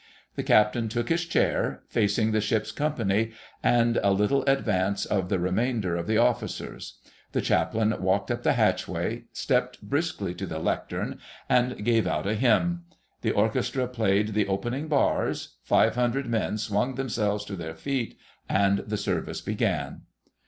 The 0.35 0.41
Captain 0.41 0.89
took 0.89 1.09
his 1.09 1.25
chair, 1.27 1.83
facing 1.87 2.31
the 2.31 2.41
Ship's 2.41 2.71
Company, 2.71 3.33
and 3.61 3.97
a 4.01 4.11
little 4.11 4.41
in 4.45 4.57
advance 4.57 5.05
of 5.05 5.29
the 5.29 5.37
remainder 5.37 5.95
of 5.95 6.07
the 6.07 6.17
Officers; 6.17 6.95
the 7.33 7.41
Chaplain 7.41 7.93
walked 8.01 8.31
up 8.31 8.41
the 8.41 8.53
hatchway, 8.53 9.25
stepped 9.31 9.79
briskly 9.83 10.33
to 10.33 10.47
the 10.47 10.57
lectern 10.57 11.19
and 11.47 11.85
gave 11.85 12.07
out 12.07 12.25
a 12.25 12.33
hymn. 12.33 12.85
The 13.21 13.29
orchestra 13.29 13.87
played 13.87 14.29
the 14.29 14.47
opening 14.47 14.87
bars, 14.87 15.57
five 15.61 15.93
hundred 15.93 16.25
men 16.25 16.57
swung 16.57 16.95
themselves 16.95 17.45
to 17.45 17.55
their 17.55 17.75
feet, 17.75 18.17
and 18.49 18.79
the 18.79 18.97
service 18.97 19.41
began. 19.41 20.01